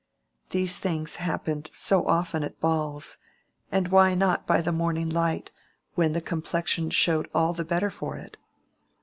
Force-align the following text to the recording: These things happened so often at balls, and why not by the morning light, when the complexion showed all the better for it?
These 0.49 0.79
things 0.79 1.17
happened 1.17 1.69
so 1.71 2.07
often 2.07 2.43
at 2.43 2.59
balls, 2.59 3.17
and 3.71 3.89
why 3.89 4.15
not 4.15 4.47
by 4.47 4.59
the 4.59 4.71
morning 4.71 5.09
light, 5.09 5.51
when 5.93 6.13
the 6.13 6.21
complexion 6.21 6.89
showed 6.89 7.29
all 7.35 7.53
the 7.53 7.63
better 7.63 7.91
for 7.91 8.17
it? 8.17 8.35